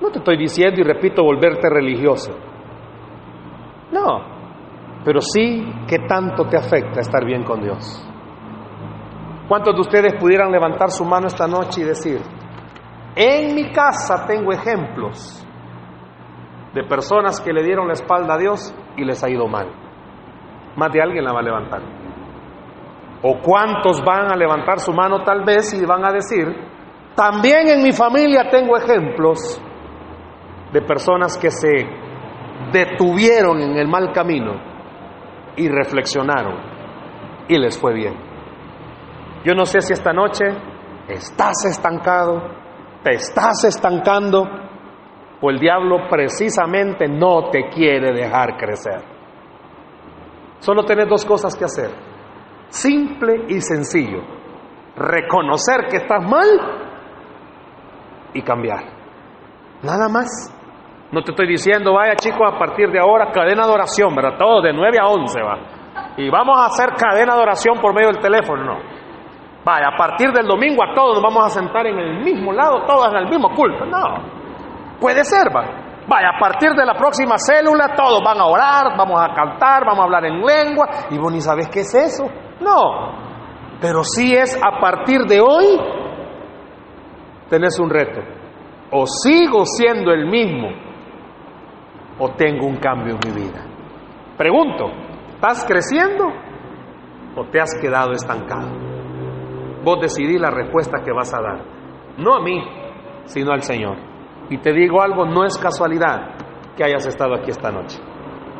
[0.00, 2.32] No te estoy diciendo y repito volverte religioso.
[3.90, 4.20] No,
[5.04, 8.08] pero sí qué tanto te afecta estar bien con Dios.
[9.48, 12.20] ¿Cuántos de ustedes pudieran levantar su mano esta noche y decir,
[13.20, 15.44] en mi casa tengo ejemplos
[16.72, 19.66] de personas que le dieron la espalda a Dios y les ha ido mal?
[20.76, 21.82] Más de alguien la va a levantar.
[23.22, 26.46] ¿O cuántos van a levantar su mano tal vez y van a decir,
[27.16, 29.60] también en mi familia tengo ejemplos
[30.72, 31.88] de personas que se
[32.72, 34.52] detuvieron en el mal camino
[35.56, 36.54] y reflexionaron
[37.48, 38.14] y les fue bien?
[39.44, 40.44] Yo no sé si esta noche
[41.08, 42.57] estás estancado,
[43.02, 44.44] te estás estancando,
[45.40, 49.02] o el diablo precisamente no te quiere dejar crecer.
[50.58, 51.90] Solo tenés dos cosas que hacer,
[52.68, 54.22] simple y sencillo,
[54.96, 56.46] reconocer que estás mal
[58.34, 58.84] y cambiar.
[59.82, 60.54] Nada más.
[61.10, 64.36] No te estoy diciendo, vaya chicos, a partir de ahora cadena de oración, ¿verdad?
[64.38, 65.58] Todo de 9 a 11 va.
[66.18, 68.97] Y vamos a hacer cadena de oración por medio del teléfono, no.
[69.68, 72.86] Vaya, a partir del domingo a todos nos vamos a sentar en el mismo lado,
[72.86, 73.84] todos en el mismo culto.
[73.84, 76.06] No, puede ser, va.
[76.08, 80.00] Vaya, a partir de la próxima célula todos van a orar, vamos a cantar, vamos
[80.00, 80.88] a hablar en lengua.
[81.10, 82.24] Y vos ni sabes qué es eso.
[82.62, 83.12] No,
[83.78, 85.78] pero sí es a partir de hoy,
[87.50, 88.22] tenés un reto.
[88.90, 90.70] O sigo siendo el mismo,
[92.18, 93.66] o tengo un cambio en mi vida.
[94.38, 94.86] Pregunto,
[95.34, 96.24] ¿estás creciendo
[97.36, 98.87] o te has quedado estancado?
[99.84, 101.64] Vos decidí la respuesta que vas a dar.
[102.18, 102.62] No a mí,
[103.24, 103.96] sino al Señor.
[104.50, 106.34] Y te digo algo, no es casualidad
[106.76, 107.98] que hayas estado aquí esta noche.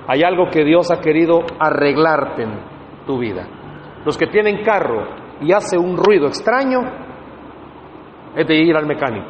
[0.06, 2.60] Hay algo que Dios ha querido arreglarte en
[3.06, 3.46] tu vida.
[4.04, 5.04] Los que tienen carro
[5.40, 6.80] y hace un ruido extraño,
[8.34, 9.28] es de ir al mecánico.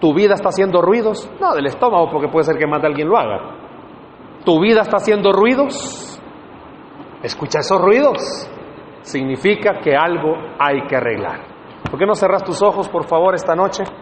[0.00, 1.30] ¿Tu vida está haciendo ruidos?
[1.40, 3.56] No, del estómago, porque puede ser que más de alguien lo haga.
[4.44, 6.20] ¿Tu vida está haciendo ruidos?
[7.22, 8.50] Escucha esos ruidos
[9.02, 11.40] significa que algo hay que arreglar.
[11.90, 13.84] ¿Por qué no cerras tus ojos, por favor, esta noche?